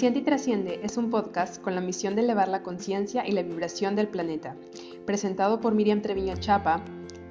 [0.00, 3.42] Siente y Trasciende es un podcast con la misión de elevar la conciencia y la
[3.42, 4.56] vibración del planeta.
[5.04, 6.82] Presentado por Miriam Treviño Chapa,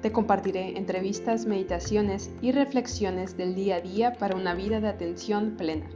[0.02, 5.56] te compartiré entrevistas, meditaciones y reflexiones del día a día para una vida de atención
[5.56, 5.90] plena.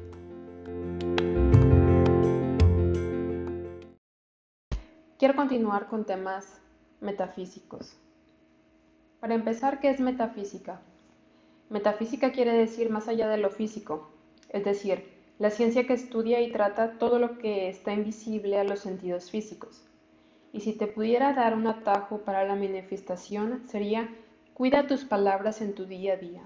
[5.17, 6.61] Quiero continuar con temas
[7.01, 7.97] metafísicos.
[9.21, 10.83] Para empezar, ¿qué es metafísica?
[11.71, 14.11] Metafísica quiere decir más allá de lo físico,
[14.49, 18.81] es decir, la ciencia que estudia y trata todo lo que está invisible a los
[18.81, 19.85] sentidos físicos.
[20.53, 24.09] Y si te pudiera dar un atajo para la manifestación, sería
[24.55, 26.43] cuida tus palabras en tu día a día.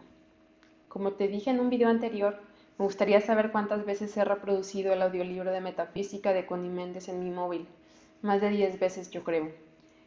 [0.88, 2.41] Como te dije en un video anterior,
[2.79, 6.70] me gustaría saber cuántas veces he reproducido el audiolibro de Metafísica de Connie
[7.09, 7.68] en mi móvil.
[8.23, 9.52] Más de 10 veces yo creo.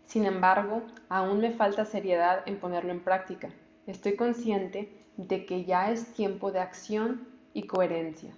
[0.05, 3.49] Sin embargo, aún me falta seriedad en ponerlo en práctica.
[3.85, 8.33] Estoy consciente de que ya es tiempo de acción y coherencia.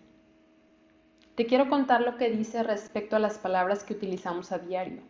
[1.35, 5.01] Te quiero contar lo que dice respecto a las palabras que utilizamos a diario.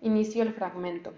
[0.00, 1.12] Inicio el fragmento.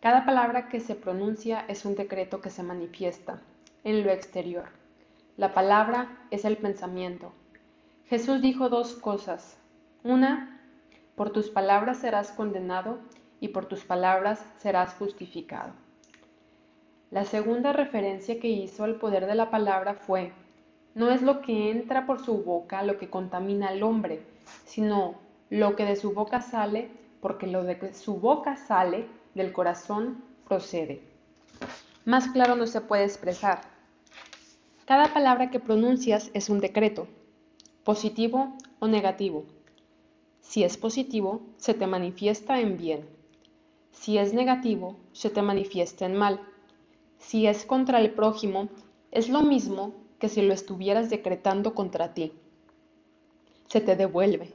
[0.00, 3.40] Cada palabra que se pronuncia es un decreto que se manifiesta
[3.84, 4.64] en lo exterior.
[5.36, 7.32] La palabra es el pensamiento.
[8.06, 9.56] Jesús dijo dos cosas.
[10.02, 10.60] Una,
[11.14, 12.98] por tus palabras serás condenado
[13.38, 15.72] y por tus palabras serás justificado.
[17.12, 20.32] La segunda referencia que hizo al poder de la palabra fue,
[20.94, 24.22] no es lo que entra por su boca lo que contamina al hombre,
[24.64, 25.16] sino
[25.50, 26.88] lo que de su boca sale,
[27.20, 31.02] porque lo de su boca sale del corazón procede.
[32.04, 33.62] Más claro no se puede expresar.
[34.84, 37.08] Cada palabra que pronuncias es un decreto,
[37.82, 39.46] positivo o negativo.
[40.40, 43.08] Si es positivo, se te manifiesta en bien.
[43.90, 46.40] Si es negativo, se te manifiesta en mal.
[47.18, 48.68] Si es contra el prójimo,
[49.10, 52.32] es lo mismo que si lo estuvieras decretando contra ti.
[53.68, 54.54] Se te devuelve.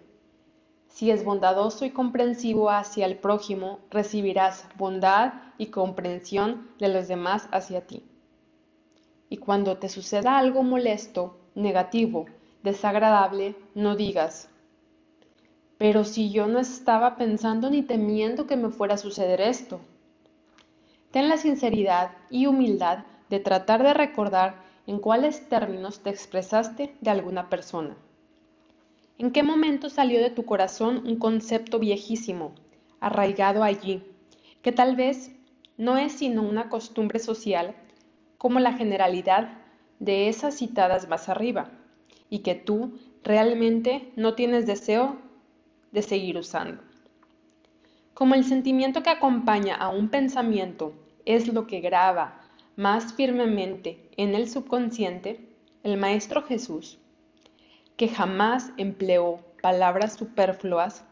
[0.88, 7.48] Si es bondadoso y comprensivo hacia el prójimo, recibirás bondad y comprensión de los demás
[7.52, 8.04] hacia ti.
[9.30, 12.26] Y cuando te suceda algo molesto, negativo,
[12.64, 14.50] desagradable, no digas,
[15.78, 19.80] pero si yo no estaba pensando ni temiendo que me fuera a suceder esto.
[21.12, 27.12] Ten la sinceridad y humildad de tratar de recordar en cuáles términos te expresaste de
[27.12, 27.96] alguna persona.
[29.20, 32.56] ¿En qué momento salió de tu corazón un concepto viejísimo,
[33.00, 34.02] arraigado allí,
[34.64, 35.32] que tal vez
[35.78, 37.76] no es sino una costumbre social
[38.40, 39.60] como la generalidad
[40.00, 41.70] de esas citadas más arriba,
[42.28, 45.18] y que tú realmente no tienes deseo
[45.92, 46.82] de seguir usando?
[48.16, 50.94] Como el sentimiento que acompaña a un pensamiento
[51.26, 52.39] es lo que graba
[52.80, 55.50] más firmemente en el subconsciente,
[55.84, 56.98] el Maestro Jesús,
[57.98, 61.04] que jamás empleó palabras superfluas,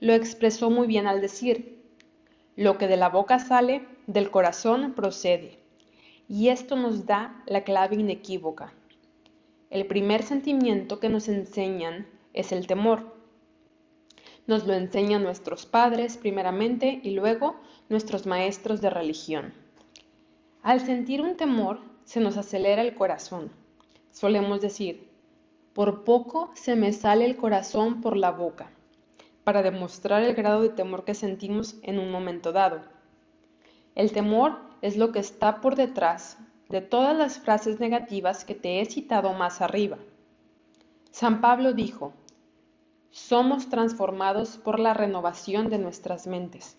[0.00, 1.84] lo expresó muy bien al decir,
[2.56, 5.58] lo que de la boca sale, del corazón procede.
[6.30, 8.72] Y esto nos da la clave inequívoca.
[9.68, 13.14] El primer sentimiento que nos enseñan es el temor.
[14.46, 17.56] Nos lo enseñan nuestros padres primeramente y luego
[17.90, 19.65] nuestros maestros de religión.
[20.66, 23.52] Al sentir un temor, se nos acelera el corazón.
[24.10, 25.08] Solemos decir,
[25.72, 28.72] por poco se me sale el corazón por la boca,
[29.44, 32.80] para demostrar el grado de temor que sentimos en un momento dado.
[33.94, 36.36] El temor es lo que está por detrás
[36.68, 39.98] de todas las frases negativas que te he citado más arriba.
[41.12, 42.12] San Pablo dijo,
[43.10, 46.76] somos transformados por la renovación de nuestras mentes.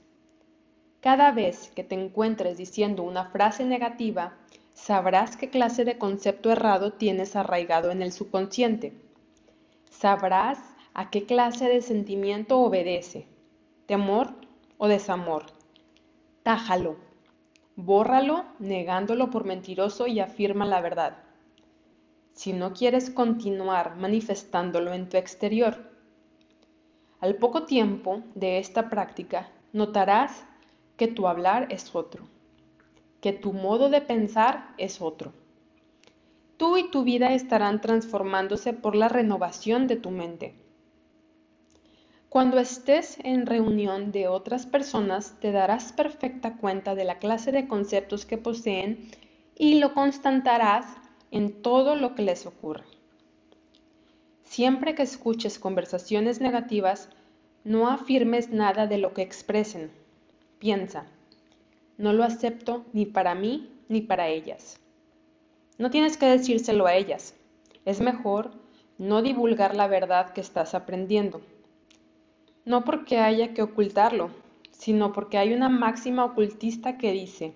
[1.08, 4.34] Cada vez que te encuentres diciendo una frase negativa,
[4.74, 8.92] sabrás qué clase de concepto errado tienes arraigado en el subconsciente.
[9.90, 10.60] Sabrás
[10.94, 13.26] a qué clase de sentimiento obedece,
[13.86, 14.34] temor
[14.78, 15.46] o desamor.
[16.44, 16.98] Tájalo,
[17.78, 21.20] bórralo negándolo por mentiroso y afirma la verdad.
[22.34, 25.90] Si no quieres continuar manifestándolo en tu exterior.
[27.22, 30.46] Al poco tiempo de esta práctica, notarás
[30.98, 32.28] que tu hablar es otro,
[33.22, 35.32] que tu modo de pensar es otro.
[36.58, 40.56] Tú y tu vida estarán transformándose por la renovación de tu mente.
[42.30, 47.68] Cuando estés en reunión de otras personas, te darás perfecta cuenta de la clase de
[47.68, 49.08] conceptos que poseen
[49.56, 50.86] y lo constatarás
[51.30, 52.86] en todo lo que les ocurre.
[54.44, 57.10] Siempre que escuches conversaciones negativas,
[57.64, 59.92] no afirmes nada de lo que expresen
[60.60, 61.06] Piensa,
[61.98, 64.80] no lo acepto ni para mí ni para ellas.
[65.78, 67.36] No tienes que decírselo a ellas.
[67.86, 68.52] Es mejor
[68.98, 71.42] no divulgar la verdad que estás aprendiendo.
[72.66, 74.32] No porque haya que ocultarlo,
[74.72, 77.54] sino porque hay una máxima ocultista que dice,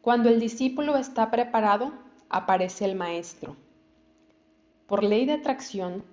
[0.00, 1.92] cuando el discípulo está preparado,
[2.28, 3.56] aparece el maestro.
[4.86, 6.04] Por ley de atracción,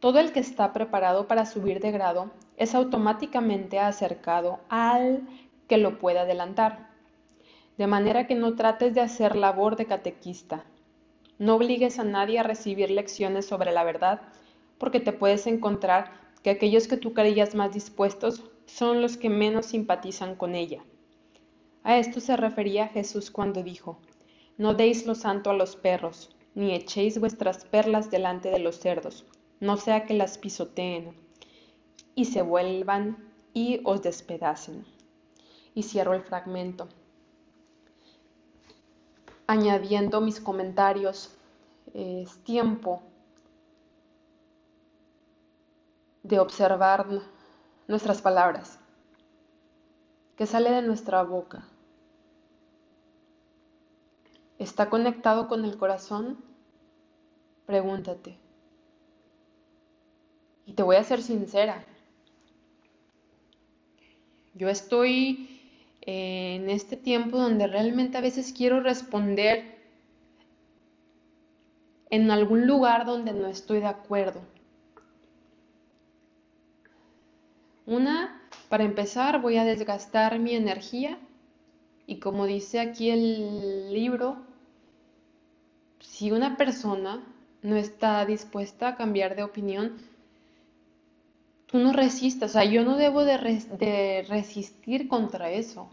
[0.00, 5.26] todo el que está preparado para subir de grado es automáticamente acercado al
[5.68, 6.90] que lo pueda adelantar.
[7.76, 10.64] De manera que no trates de hacer labor de catequista.
[11.38, 14.20] No obligues a nadie a recibir lecciones sobre la verdad,
[14.78, 16.12] porque te puedes encontrar
[16.42, 20.84] que aquellos que tú creías más dispuestos son los que menos simpatizan con ella.
[21.82, 23.98] A esto se refería Jesús cuando dijo,
[24.56, 29.26] No deis lo santo a los perros, ni echéis vuestras perlas delante de los cerdos,
[29.58, 31.23] no sea que las pisoteen
[32.14, 33.16] y se vuelvan
[33.52, 34.84] y os despedacen.
[35.74, 36.88] Y cierro el fragmento,
[39.46, 41.36] añadiendo mis comentarios.
[41.92, 43.02] Es tiempo
[46.22, 47.06] de observar
[47.86, 48.78] nuestras palabras,
[50.36, 51.68] que sale de nuestra boca.
[54.58, 56.42] ¿Está conectado con el corazón?
[57.66, 58.38] Pregúntate.
[60.66, 61.84] Y te voy a ser sincera.
[64.54, 65.48] Yo estoy
[66.02, 69.74] en este tiempo donde realmente a veces quiero responder
[72.10, 74.42] en algún lugar donde no estoy de acuerdo.
[77.86, 81.18] Una, para empezar, voy a desgastar mi energía
[82.06, 84.36] y como dice aquí el libro,
[86.00, 87.24] si una persona
[87.62, 89.96] no está dispuesta a cambiar de opinión,
[91.74, 95.90] tú no resistas, o sea, yo no debo de, de resistir contra eso.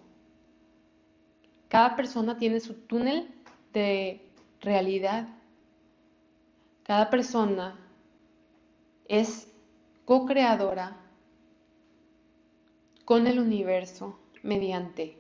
[1.70, 3.28] Cada persona tiene su túnel
[3.74, 4.22] de
[4.60, 5.28] realidad.
[6.84, 7.80] Cada persona
[9.08, 9.48] es
[10.06, 10.98] co-creadora
[13.04, 15.18] con el universo mediante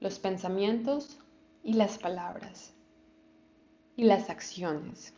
[0.00, 1.18] los pensamientos
[1.62, 2.72] y las palabras
[3.94, 5.12] y las acciones.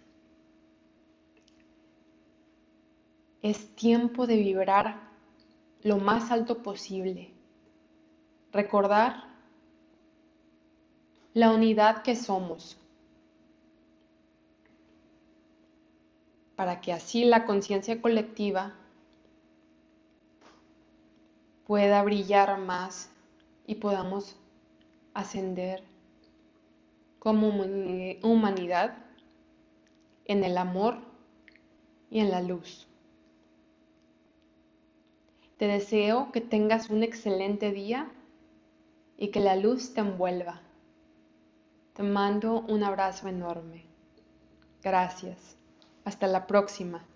[3.43, 5.09] Es tiempo de vibrar
[5.83, 7.33] lo más alto posible.
[8.53, 9.29] Recordar
[11.35, 12.77] la unidad que somos.
[16.57, 18.75] Para que así la conciencia colectiva
[21.65, 23.11] pueda brillar más
[23.67, 24.35] y podamos
[25.15, 25.85] ascender
[27.21, 27.49] como
[28.23, 28.97] humanidad
[30.25, 30.99] en el amor
[32.11, 32.88] y en la luz.
[35.59, 38.09] Te deseo que tengas un excelente día
[39.17, 40.61] y que la luz te envuelva.
[41.95, 43.85] Te mando un abrazo enorme.
[44.85, 45.57] Gracias.
[46.05, 47.08] Hasta la próxima.